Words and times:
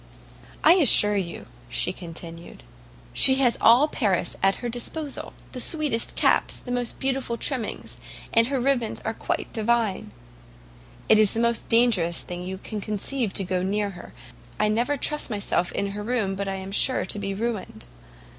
"I 0.63 0.73
assure 0.77 1.15
you," 1.15 1.45
she 1.69 1.93
continued, 1.93 2.63
"she 3.13 3.35
has 3.35 3.55
all 3.61 3.87
Paris 3.87 4.35
in 4.43 4.53
her 4.53 4.67
disposal; 4.67 5.33
the 5.51 5.59
sweetest 5.59 6.15
caps! 6.15 6.57
the 6.59 6.71
most 6.71 6.97
beautiful 6.97 7.37
trimmings! 7.37 7.99
and 8.33 8.47
her 8.47 8.59
ribbons 8.59 9.01
are 9.01 9.13
quite 9.13 9.53
divine! 9.53 10.11
It 11.07 11.19
is 11.19 11.33
the 11.35 11.39
most 11.39 11.69
dangerous 11.69 12.23
thing 12.23 12.43
you 12.43 12.57
can 12.57 12.81
conceive 12.81 13.31
to 13.33 13.43
go 13.43 13.61
near 13.61 13.91
her; 13.91 14.11
I 14.59 14.69
never 14.69 14.97
trust 14.97 15.29
myself 15.29 15.71
in 15.71 15.91
her 15.91 16.01
room 16.01 16.33
but 16.33 16.47
I 16.47 16.55
am 16.55 16.71
sure 16.71 17.05
to 17.05 17.19
be 17.19 17.35
ruined. 17.35 17.85